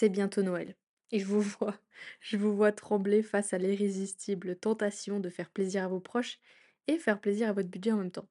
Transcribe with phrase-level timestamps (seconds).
[0.00, 0.76] C'est bientôt Noël.
[1.10, 1.78] Et je vous vois,
[2.20, 6.38] je vous vois trembler face à l'irrésistible tentation de faire plaisir à vos proches
[6.86, 8.30] et faire plaisir à votre budget en même temps.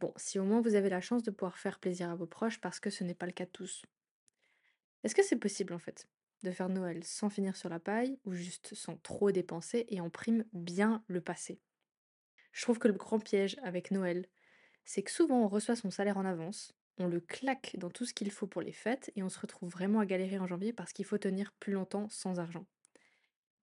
[0.00, 2.60] Bon, si au moins vous avez la chance de pouvoir faire plaisir à vos proches
[2.60, 3.86] parce que ce n'est pas le cas de tous.
[5.02, 6.10] Est-ce que c'est possible en fait
[6.42, 10.10] de faire Noël sans finir sur la paille ou juste sans trop dépenser et en
[10.10, 11.58] prime bien le passer?
[12.52, 14.26] Je trouve que le grand piège avec Noël,
[14.84, 18.14] c'est que souvent on reçoit son salaire en avance, on le claque dans tout ce
[18.14, 20.92] qu'il faut pour les fêtes et on se retrouve vraiment à galérer en janvier parce
[20.92, 22.66] qu'il faut tenir plus longtemps sans argent.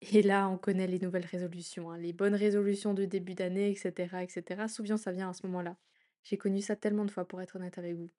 [0.02, 4.18] Et là, on connaît les nouvelles résolutions, hein, les bonnes résolutions de début d'année, etc.,
[4.22, 4.66] etc.
[4.68, 5.78] Ça vient à ce moment-là.
[6.24, 8.10] J'ai connu ça tellement de fois pour être honnête avec vous.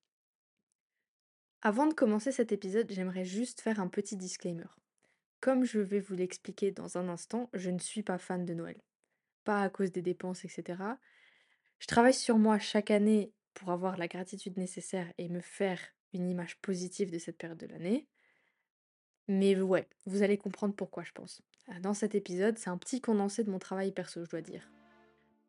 [1.62, 4.66] Avant de commencer cet épisode, j'aimerais juste faire un petit disclaimer.
[5.40, 8.80] Comme je vais vous l'expliquer dans un instant, je ne suis pas fan de Noël.
[9.44, 10.82] Pas à cause des dépenses, etc.
[11.78, 15.80] Je travaille sur moi chaque année pour avoir la gratitude nécessaire et me faire
[16.12, 18.06] une image positive de cette période de l'année.
[19.28, 21.42] Mais ouais, vous allez comprendre pourquoi je pense.
[21.80, 24.70] Dans cet épisode, c'est un petit condensé de mon travail perso, je dois dire.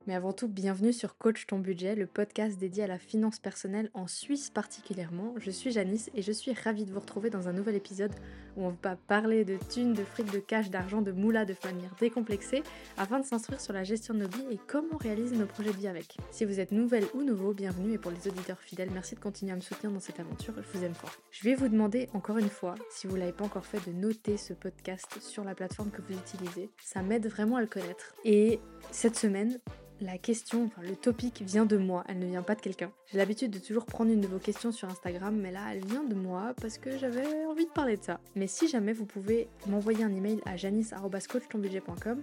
[0.07, 3.91] Mais avant tout, bienvenue sur Coach ton budget, le podcast dédié à la finance personnelle
[3.93, 5.33] en Suisse particulièrement.
[5.37, 8.13] Je suis Janice et je suis ravie de vous retrouver dans un nouvel épisode
[8.55, 11.93] où on va parler de thunes, de fric, de cash, d'argent, de moula de manière
[11.99, 12.63] décomplexée
[12.95, 15.77] afin de s'instruire sur la gestion de nos vies et comment réaliser nos projets de
[15.77, 16.15] vie avec.
[16.31, 19.51] Si vous êtes nouvelle ou nouveau, bienvenue et pour les auditeurs fidèles, merci de continuer
[19.51, 21.11] à me soutenir dans cette aventure, je vous aime fort.
[21.31, 23.93] Je vais vous demander encore une fois, si vous ne l'avez pas encore fait, de
[23.93, 26.69] noter ce podcast sur la plateforme que vous utilisez.
[26.81, 28.15] Ça m'aide vraiment à le connaître.
[28.23, 28.61] Et
[28.91, 29.59] cette semaine,
[30.01, 32.91] la question, enfin le topic vient de moi, elle ne vient pas de quelqu'un.
[33.07, 36.03] J'ai l'habitude de toujours prendre une de vos questions sur Instagram, mais là elle vient
[36.03, 38.19] de moi parce que j'avais envie de parler de ça.
[38.35, 42.21] Mais si jamais vous pouvez m'envoyer un email à janice.coachtonbudget.com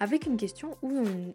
[0.00, 0.90] avec une question ou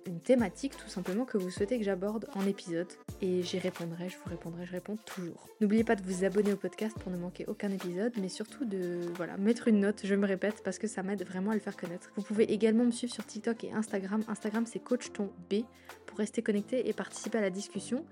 [0.06, 2.88] une, thématique tout simplement que vous souhaitez que j'aborde en épisode.
[3.22, 5.48] Et j'y répondrai, je vous répondrai, je réponds toujours.
[5.62, 9.02] N'oubliez pas de vous abonner au podcast pour ne manquer aucun épisode, mais surtout de
[9.16, 11.78] voilà, mettre une note, je me répète, parce que ça m'aide vraiment à le faire
[11.78, 12.12] connaître.
[12.16, 14.24] Vous pouvez également me suivre sur TikTok et Instagram.
[14.28, 15.64] Instagram c'est CoachTonB
[16.06, 18.06] pour rester connecté et participer à la discussion.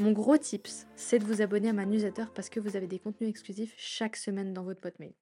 [0.00, 3.00] Mon gros tips, c'est de vous abonner à ma newsletter parce que vous avez des
[3.00, 5.14] contenus exclusifs chaque semaine dans votre boîte mail.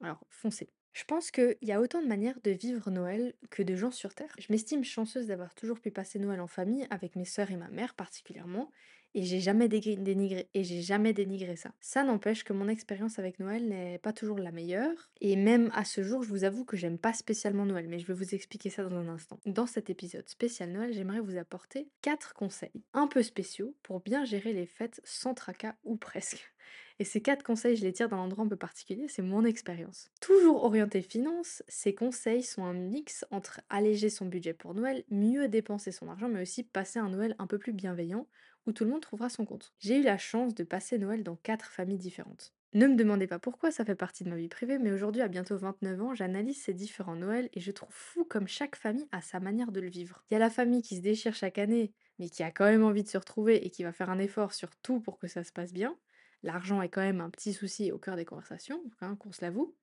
[0.00, 0.70] Alors foncez.
[0.92, 4.14] Je pense qu'il y a autant de manières de vivre Noël que de gens sur
[4.14, 4.34] Terre.
[4.38, 7.68] Je m'estime chanceuse d'avoir toujours pu passer Noël en famille, avec mes sœurs et ma
[7.68, 8.70] mère particulièrement,
[9.14, 11.72] et j'ai jamais dénigré et j'ai jamais dénigré ça.
[11.80, 15.84] Ça n'empêche que mon expérience avec Noël n'est pas toujours la meilleure et même à
[15.84, 18.70] ce jour, je vous avoue que j'aime pas spécialement Noël, mais je vais vous expliquer
[18.70, 19.38] ça dans un instant.
[19.46, 24.24] Dans cet épisode spécial Noël, j'aimerais vous apporter quatre conseils un peu spéciaux pour bien
[24.24, 26.52] gérer les fêtes sans tracas ou presque.
[26.98, 30.08] Et ces quatre conseils, je les tire d'un endroit un peu particulier, c'est mon expérience.
[30.20, 35.48] Toujours orienté finance, ces conseils sont un mix entre alléger son budget pour Noël, mieux
[35.48, 38.28] dépenser son argent, mais aussi passer un Noël un peu plus bienveillant,
[38.66, 39.74] où tout le monde trouvera son compte.
[39.80, 42.54] J'ai eu la chance de passer Noël dans quatre familles différentes.
[42.74, 45.28] Ne me demandez pas pourquoi, ça fait partie de ma vie privée, mais aujourd'hui, à
[45.28, 49.20] bientôt 29 ans, j'analyse ces différents Noëls et je trouve fou comme chaque famille a
[49.20, 50.24] sa manière de le vivre.
[50.30, 52.84] Il y a la famille qui se déchire chaque année, mais qui a quand même
[52.84, 55.44] envie de se retrouver et qui va faire un effort sur tout pour que ça
[55.44, 55.98] se passe bien.
[56.42, 59.76] L'argent est quand même un petit souci au cœur des conversations, hein, qu'on se l'avoue.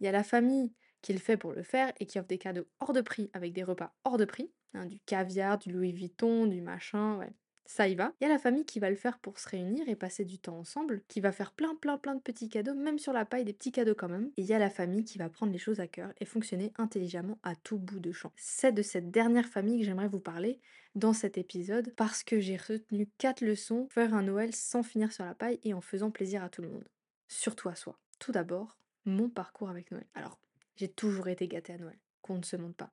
[0.00, 2.38] Il y a la famille qui le fait pour le faire et qui offre des
[2.38, 5.92] cadeaux hors de prix avec des repas hors de prix, hein, du caviar, du Louis
[5.92, 7.20] Vuitton, du machin,
[7.64, 8.12] ça y va.
[8.20, 10.38] Il y a la famille qui va le faire pour se réunir et passer du
[10.38, 13.44] temps ensemble, qui va faire plein plein plein de petits cadeaux, même sur la paille
[13.44, 14.30] des petits cadeaux quand même.
[14.36, 16.72] Et il y a la famille qui va prendre les choses à cœur et fonctionner
[16.76, 18.32] intelligemment à tout bout de champ.
[18.36, 20.60] C'est de cette dernière famille que j'aimerais vous parler
[20.94, 25.24] dans cet épisode parce que j'ai retenu quatre leçons faire un Noël sans finir sur
[25.24, 26.88] la paille et en faisant plaisir à tout le monde.
[27.28, 27.98] Surtout à soi.
[28.18, 30.06] Tout d'abord, mon parcours avec Noël.
[30.14, 30.38] Alors,
[30.76, 32.92] j'ai toujours été gâtée à Noël, qu'on ne se montre pas.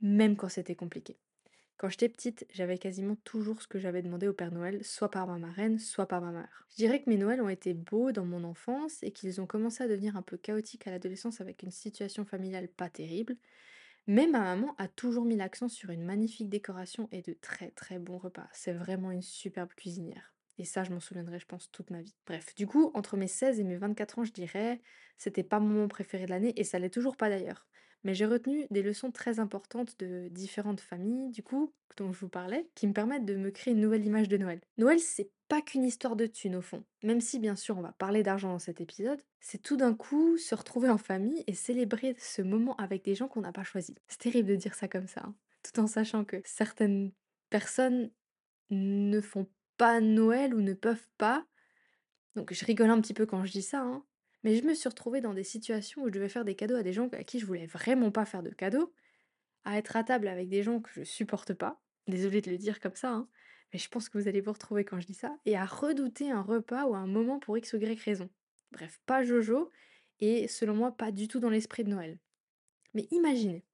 [0.00, 1.18] Même quand c'était compliqué.
[1.82, 5.26] Quand j'étais petite, j'avais quasiment toujours ce que j'avais demandé au Père Noël, soit par
[5.26, 6.64] ma marraine, soit par ma mère.
[6.70, 9.82] Je dirais que mes Noëls ont été beaux dans mon enfance et qu'ils ont commencé
[9.82, 13.34] à devenir un peu chaotiques à l'adolescence avec une situation familiale pas terrible.
[14.06, 17.98] Mais ma maman a toujours mis l'accent sur une magnifique décoration et de très très
[17.98, 18.46] bons repas.
[18.52, 20.36] C'est vraiment une superbe cuisinière.
[20.58, 22.14] Et ça, je m'en souviendrai, je pense, toute ma vie.
[22.28, 24.80] Bref, du coup, entre mes 16 et mes 24 ans, je dirais,
[25.18, 27.66] c'était pas mon moment préféré de l'année et ça l'est toujours pas d'ailleurs.
[28.04, 32.28] Mais j'ai retenu des leçons très importantes de différentes familles, du coup, dont je vous
[32.28, 34.60] parlais, qui me permettent de me créer une nouvelle image de Noël.
[34.78, 36.84] Noël, c'est pas qu'une histoire de thunes au fond.
[37.02, 40.36] Même si, bien sûr, on va parler d'argent dans cet épisode, c'est tout d'un coup
[40.36, 43.94] se retrouver en famille et célébrer ce moment avec des gens qu'on n'a pas choisis.
[44.08, 47.12] C'est terrible de dire ça comme ça, hein, tout en sachant que certaines
[47.50, 48.10] personnes
[48.70, 49.46] ne font
[49.76, 51.46] pas Noël ou ne peuvent pas.
[52.34, 54.04] Donc je rigole un petit peu quand je dis ça, hein,
[54.42, 56.82] mais je me suis retrouvée dans des situations où je devais faire des cadeaux à
[56.82, 58.92] des gens à qui je voulais vraiment pas faire de cadeaux,
[59.64, 62.80] à être à table avec des gens que je supporte pas, désolée de le dire
[62.80, 63.28] comme ça, hein,
[63.72, 66.30] mais je pense que vous allez vous retrouver quand je dis ça, et à redouter
[66.30, 68.28] un repas ou un moment pour X ou Y raison.
[68.72, 69.70] Bref, pas Jojo,
[70.20, 72.18] et selon moi, pas du tout dans l'esprit de Noël.
[72.94, 73.64] Mais imaginez,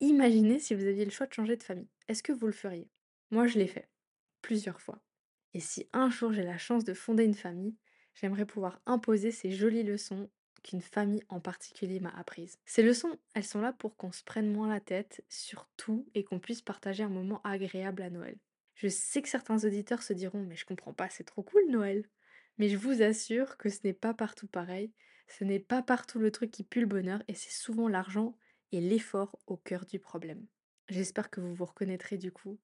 [0.00, 1.88] imaginez si vous aviez le choix de changer de famille.
[2.08, 2.88] Est-ce que vous le feriez?
[3.30, 3.88] Moi, je l'ai fait,
[4.40, 5.02] plusieurs fois.
[5.52, 7.74] Et si un jour j'ai la chance de fonder une famille,
[8.16, 10.28] j'aimerais pouvoir imposer ces jolies leçons
[10.62, 12.58] qu'une famille en particulier m'a apprises.
[12.64, 16.24] Ces leçons, elles sont là pour qu'on se prenne moins la tête sur tout et
[16.24, 18.36] qu'on puisse partager un moment agréable à Noël.
[18.74, 22.04] Je sais que certains auditeurs se diront mais je comprends pas, c'est trop cool Noël.
[22.58, 24.92] Mais je vous assure que ce n'est pas partout pareil,
[25.28, 28.36] ce n'est pas partout le truc qui pue le bonheur et c'est souvent l'argent
[28.72, 30.44] et l'effort au cœur du problème.
[30.88, 32.58] J'espère que vous vous reconnaîtrez du coup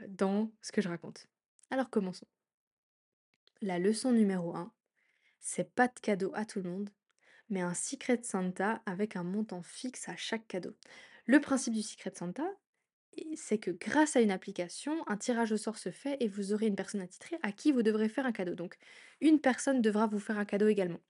[0.00, 1.26] euh, dans ce que je raconte.
[1.70, 2.26] Alors commençons.
[3.62, 4.72] La leçon numéro 1,
[5.38, 6.88] c'est pas de cadeau à tout le monde,
[7.50, 10.74] mais un Secret Santa avec un montant fixe à chaque cadeau.
[11.26, 12.48] Le principe du Secret Santa,
[13.34, 16.68] c'est que grâce à une application, un tirage au sort se fait et vous aurez
[16.68, 18.54] une personne attitrée à qui vous devrez faire un cadeau.
[18.54, 18.78] Donc,
[19.20, 21.00] une personne devra vous faire un cadeau également.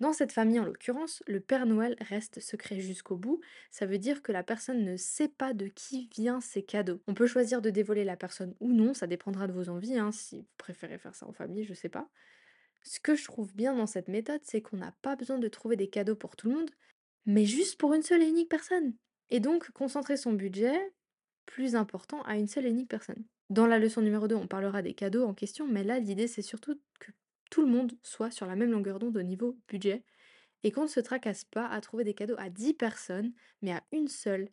[0.00, 3.40] Dans cette famille, en l'occurrence, le Père Noël reste secret jusqu'au bout.
[3.70, 7.00] Ça veut dire que la personne ne sait pas de qui viennent ces cadeaux.
[7.06, 10.10] On peut choisir de dévoiler la personne ou non, ça dépendra de vos envies, hein,
[10.10, 12.08] si vous préférez faire ça en famille, je sais pas.
[12.82, 15.76] Ce que je trouve bien dans cette méthode, c'est qu'on n'a pas besoin de trouver
[15.76, 16.70] des cadeaux pour tout le monde,
[17.26, 18.94] mais juste pour une seule et unique personne.
[19.28, 20.78] Et donc, concentrer son budget
[21.44, 23.22] plus important à une seule et unique personne.
[23.50, 26.40] Dans la leçon numéro 2, on parlera des cadeaux en question, mais là, l'idée, c'est
[26.40, 27.10] surtout que
[27.50, 30.04] tout le monde soit sur la même longueur d'onde au niveau budget
[30.62, 33.32] et qu'on ne se tracasse pas à trouver des cadeaux à 10 personnes,
[33.62, 34.48] mais à une seule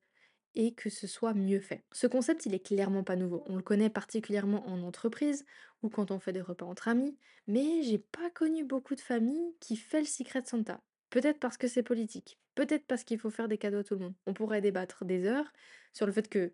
[0.55, 1.83] et que ce soit mieux fait.
[1.91, 3.43] Ce concept, il est clairement pas nouveau.
[3.45, 5.45] On le connaît particulièrement en entreprise
[5.83, 7.15] ou quand on fait des repas entre amis,
[7.45, 10.81] mais j'ai pas connu beaucoup de familles qui fait le Secret Santa.
[11.11, 14.01] Peut-être parce que c'est politique, peut-être parce qu'il faut faire des cadeaux à tout le
[14.01, 14.15] monde.
[14.25, 15.53] On pourrait débattre des heures
[15.93, 16.51] sur le fait que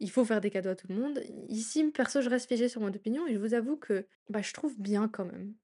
[0.00, 1.22] il faut faire des cadeaux à tout le monde.
[1.48, 4.52] Ici, perso, je reste figée sur mon opinion et je vous avoue que bah, je
[4.52, 5.54] trouve bien quand même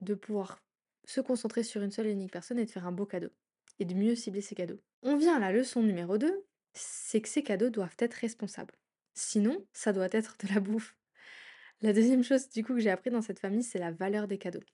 [0.00, 0.62] de pouvoir
[1.04, 3.30] se concentrer sur une seule et unique personne et de faire un beau cadeau.
[3.78, 4.80] Et de mieux cibler ses cadeaux.
[5.02, 8.74] On vient à la leçon numéro 2, c'est que ces cadeaux doivent être responsables.
[9.14, 10.96] Sinon, ça doit être de la bouffe.
[11.82, 14.38] La deuxième chose du coup que j'ai appris dans cette famille, c'est la valeur des
[14.38, 14.64] cadeaux.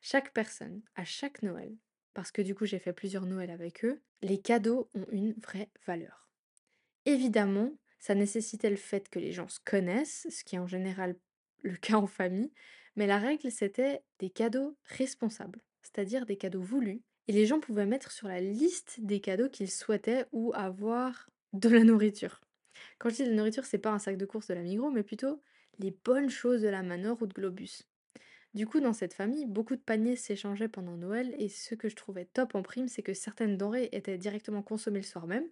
[0.00, 1.76] Chaque personne, à chaque Noël,
[2.14, 5.70] parce que du coup j'ai fait plusieurs Noëls avec eux, les cadeaux ont une vraie
[5.86, 6.28] valeur.
[7.04, 11.16] Évidemment, ça nécessitait le fait que les gens se connaissent, ce qui est en général
[11.62, 12.52] le cas en famille,
[12.98, 17.86] mais la règle c'était des cadeaux responsables, c'est-à-dire des cadeaux voulus, et les gens pouvaient
[17.86, 22.40] mettre sur la liste des cadeaux qu'ils souhaitaient ou avoir de la nourriture.
[22.98, 24.90] Quand je dis de la nourriture, c'est pas un sac de course de la Migros,
[24.90, 25.40] mais plutôt
[25.78, 27.84] les bonnes choses de la Manor ou de Globus.
[28.54, 31.94] Du coup, dans cette famille, beaucoup de paniers s'échangeaient pendant Noël, et ce que je
[31.94, 35.46] trouvais top en prime, c'est que certaines denrées étaient directement consommées le soir même.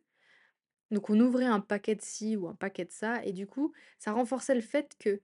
[0.91, 3.73] Donc on ouvrait un paquet de ci ou un paquet de ça, et du coup,
[4.01, 5.21] ça renforçait le fait que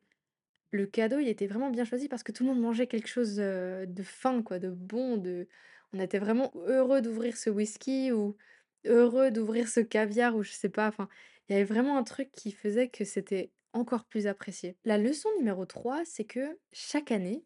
[0.72, 3.36] le cadeau, il était vraiment bien choisi parce que tout le monde mangeait quelque chose
[3.36, 5.46] de fin, quoi, de bon, de...
[5.92, 8.36] On était vraiment heureux d'ouvrir ce whisky ou
[8.86, 11.08] heureux d'ouvrir ce caviar ou je sais pas, enfin,
[11.48, 14.76] il y avait vraiment un truc qui faisait que c'était encore plus apprécié.
[14.84, 17.44] La leçon numéro 3, c'est que chaque année,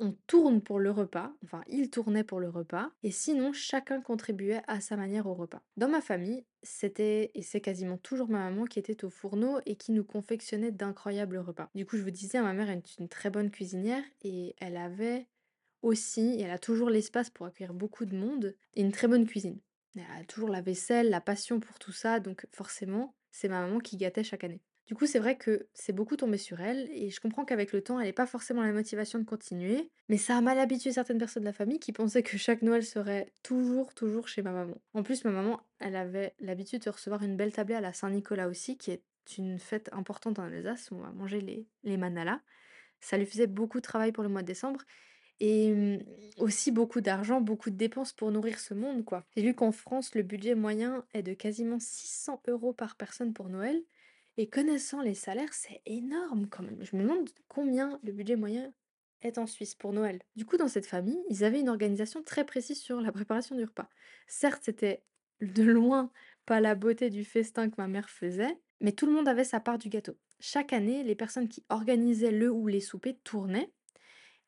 [0.00, 4.62] on tourne pour le repas, enfin il tournait pour le repas, et sinon chacun contribuait
[4.66, 5.62] à sa manière au repas.
[5.76, 9.76] Dans ma famille, c'était, et c'est quasiment toujours ma maman qui était au fourneau et
[9.76, 11.70] qui nous confectionnait d'incroyables repas.
[11.74, 15.28] Du coup, je vous disais, ma mère est une très bonne cuisinière et elle avait
[15.82, 19.26] aussi, et elle a toujours l'espace pour accueillir beaucoup de monde, et une très bonne
[19.26, 19.58] cuisine.
[19.96, 23.80] Elle a toujours la vaisselle, la passion pour tout ça, donc forcément, c'est ma maman
[23.80, 24.60] qui gâtait chaque année.
[24.86, 27.82] Du coup, c'est vrai que c'est beaucoup tombé sur elle, et je comprends qu'avec le
[27.82, 31.18] temps, elle n'ait pas forcément la motivation de continuer, mais ça a mal habitué certaines
[31.18, 34.74] personnes de la famille qui pensaient que chaque Noël serait toujours, toujours chez ma maman.
[34.92, 38.48] En plus, ma maman, elle avait l'habitude de recevoir une belle tablée à la Saint-Nicolas
[38.48, 39.02] aussi, qui est
[39.38, 42.40] une fête importante en Alsace, où on va manger les, les manalas.
[43.00, 44.80] Ça lui faisait beaucoup de travail pour le mois de décembre,
[45.42, 45.98] et mmh,
[46.38, 49.24] aussi beaucoup d'argent, beaucoup de dépenses pour nourrir ce monde, quoi.
[49.36, 53.48] J'ai vu qu'en France, le budget moyen est de quasiment 600 euros par personne pour
[53.48, 53.82] Noël.
[54.36, 56.78] Et connaissant les salaires, c'est énorme quand même.
[56.80, 58.72] Je me demande combien le budget moyen
[59.22, 60.20] est en Suisse pour Noël.
[60.36, 63.64] Du coup, dans cette famille, ils avaient une organisation très précise sur la préparation du
[63.64, 63.90] repas.
[64.28, 65.02] Certes, c'était
[65.40, 66.12] de loin
[66.46, 69.58] pas la beauté du festin que ma mère faisait, mais tout le monde avait sa
[69.58, 70.16] part du gâteau.
[70.38, 73.72] Chaque année, les personnes qui organisaient le ou les soupers tournaient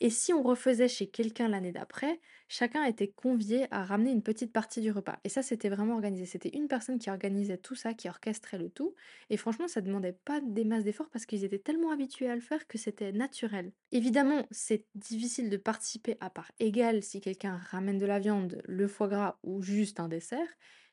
[0.00, 4.52] et si on refaisait chez quelqu'un l'année d'après, chacun était convié à ramener une petite
[4.52, 5.18] partie du repas.
[5.24, 6.26] Et ça, c'était vraiment organisé.
[6.26, 8.94] C'était une personne qui organisait tout ça, qui orchestrait le tout.
[9.30, 12.40] Et franchement, ça demandait pas des masses d'efforts parce qu'ils étaient tellement habitués à le
[12.40, 13.72] faire que c'était naturel.
[13.92, 18.88] Évidemment, c'est difficile de participer à part égale si quelqu'un ramène de la viande, le
[18.88, 20.48] foie gras ou juste un dessert.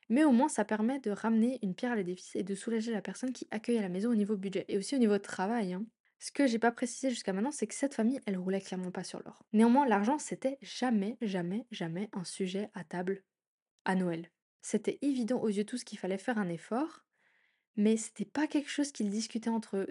[0.10, 3.01] Mais au moins, ça permet de ramener une pierre à l'édifice et de soulager la
[3.01, 5.74] personne qui accueille à la maison au niveau budget et aussi au niveau travail.
[5.74, 5.86] Hein.
[6.22, 9.04] Ce que j'ai pas précisé jusqu'à maintenant, c'est que cette famille, elle roulait clairement pas
[9.04, 9.44] sur l'or.
[9.54, 13.24] Néanmoins, l'argent, c'était jamais, jamais, jamais un sujet à table
[13.86, 14.30] à Noël.
[14.62, 17.04] C'était évident aux yeux tous qu'il fallait faire un effort,
[17.75, 19.88] mais c'était pas quelque chose qu'ils discutaient entre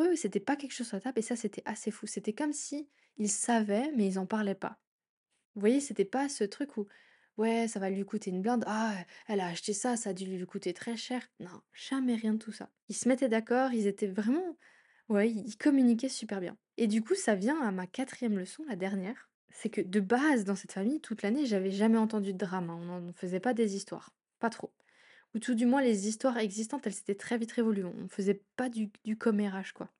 [0.00, 2.06] eux, c'était pas quelque chose la table, et ça, c'était assez fou.
[2.06, 2.88] C'était comme si
[3.18, 4.78] ils savaient, mais ils en parlaient pas.
[5.54, 6.88] Vous voyez, c'était pas ce truc où,
[7.36, 8.94] ouais, ça va lui coûter une blinde, ah,
[9.28, 11.20] elle a acheté ça, ça a dû lui coûter très cher.
[11.40, 12.70] Non, jamais rien de tout ça.
[12.88, 14.56] Ils se mettaient d'accord, ils étaient vraiment,
[15.08, 16.56] ouais, ils communiquaient super bien.
[16.76, 19.28] Et du coup, ça vient à ma quatrième leçon, la dernière.
[19.50, 22.70] C'est que de base, dans cette famille, toute l'année, j'avais jamais entendu de drame.
[22.70, 22.78] hein.
[22.80, 24.10] On n'en faisait pas des histoires.
[24.40, 24.72] Pas trop.
[25.34, 27.84] Ou tout du moins, les histoires existantes, elles s'étaient très vite révolues.
[27.84, 29.90] On faisait pas du, du commérage, quoi.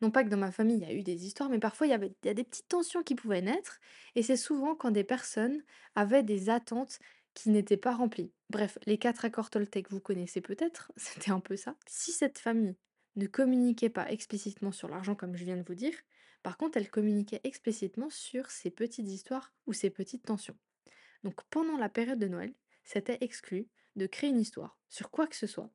[0.00, 1.90] Non pas que dans ma famille, il y a eu des histoires, mais parfois, il
[1.90, 3.80] y avait y a des petites tensions qui pouvaient naître.
[4.16, 5.62] Et c'est souvent quand des personnes
[5.94, 6.98] avaient des attentes
[7.34, 8.32] qui n'étaient pas remplies.
[8.50, 11.76] Bref, les quatre accords Toltec, vous connaissez peut-être, c'était un peu ça.
[11.86, 12.76] Si cette famille
[13.16, 15.94] ne communiquait pas explicitement sur l'argent, comme je viens de vous dire,
[16.42, 20.56] par contre, elle communiquait explicitement sur ces petites histoires ou ces petites tensions.
[21.22, 22.52] Donc pendant la période de Noël,
[22.84, 25.70] c'était exclu de créer une histoire sur quoi que ce soit.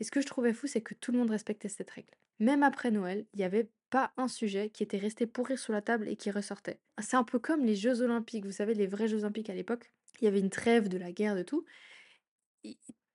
[0.00, 2.14] Et ce que je trouvais fou, c'est que tout le monde respectait cette règle.
[2.38, 5.82] Même après Noël, il n'y avait pas un sujet qui était resté pourrir sous la
[5.82, 6.80] table et qui ressortait.
[7.00, 9.90] C'est un peu comme les Jeux Olympiques, vous savez, les vrais Jeux Olympiques à l'époque.
[10.20, 11.64] Il y avait une trêve de la guerre, de tout.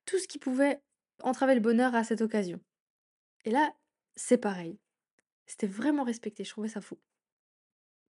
[0.06, 0.80] Tout ce qui pouvait
[1.22, 2.60] entraver le bonheur à cette occasion.
[3.44, 3.74] Et là,
[4.14, 4.78] c'est pareil.
[5.46, 6.98] C'était vraiment respecté, je trouvais ça fou.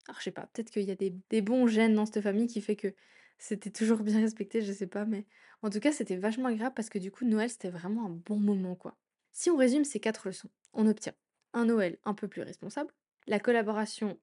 [0.07, 2.61] Alors je sais pas, peut-être qu'il y a des, bons gènes dans cette famille qui
[2.61, 2.95] fait que
[3.39, 5.27] c'était toujours bien respecté, je sais pas, mais
[5.63, 8.37] en tout cas c'était vachement agréable parce que du coup Noël c'était vraiment un bon
[8.39, 8.99] moment quoi.
[9.33, 11.15] Si on résume ces quatre leçons, on obtient
[11.55, 12.93] un Noël un peu plus responsable,
[13.27, 14.21] la collaboration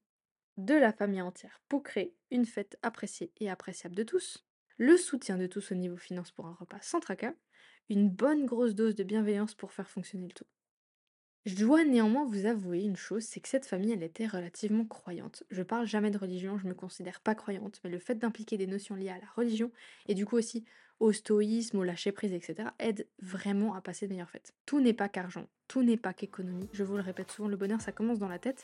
[0.58, 4.46] de la famille entière pour créer une fête appréciée et appréciable de tous,
[4.78, 7.34] le soutien de tous au niveau finance pour un repas sans tracas,
[7.90, 10.46] une bonne grosse dose de bienveillance pour faire fonctionner le tout.
[11.48, 15.42] Je dois néanmoins vous avouer une chose, c'est que cette famille, elle était relativement croyante.
[15.50, 18.68] Je parle jamais de religion, je me considère pas croyante, mais le fait d'impliquer des
[18.68, 19.72] notions liées à la religion,
[20.08, 20.66] et du coup aussi
[21.00, 24.54] au stoïsme, au lâcher prise, etc., aide vraiment à passer de meilleures fêtes.
[24.68, 26.70] Tout n'est pas qu'argent, tout n'est pas qu'économie.
[26.74, 28.64] Je vous le répète souvent, le bonheur, ça commence dans la tête,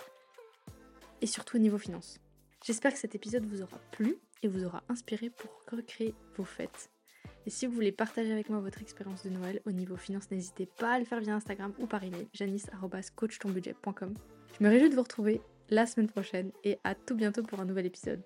[1.22, 2.20] et surtout au niveau finance.
[2.64, 6.92] J'espère que cet épisode vous aura plu et vous aura inspiré pour recréer vos fêtes.
[7.48, 10.66] Et si vous voulez partager avec moi votre expérience de Noël au niveau finance, n'hésitez
[10.66, 14.14] pas à le faire via Instagram ou par email janice.coachtonbudget.com.
[14.60, 15.40] Je me réjouis de vous retrouver
[15.70, 18.22] la semaine prochaine et à tout bientôt pour un nouvel épisode.